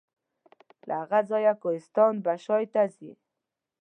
[0.87, 3.11] له هغه ځایه کوهستان بشای ته ځي.